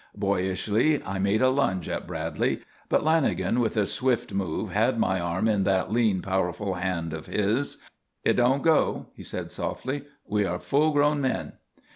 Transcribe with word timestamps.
Boyishly 0.17 0.99
I 1.05 1.19
made 1.19 1.43
a 1.43 1.49
lunge 1.51 1.87
at 1.87 2.07
Bradley, 2.07 2.61
but 2.89 3.03
Lanagan, 3.03 3.59
with 3.59 3.77
a 3.77 3.85
swift 3.85 4.33
move, 4.33 4.71
had 4.71 4.97
my 4.97 5.19
arm 5.19 5.47
in 5.47 5.63
that 5.65 5.91
lean, 5.91 6.23
powerful 6.23 6.73
hand 6.73 7.13
of 7.13 7.27
his. 7.27 7.77
"It 8.23 8.33
don't 8.33 8.63
go," 8.63 9.09
he 9.13 9.21
said, 9.21 9.51
softly. 9.51 10.05
"We 10.25 10.43
are 10.43 10.57
full 10.57 10.91
grown 10.91 11.21
men." 11.21 11.53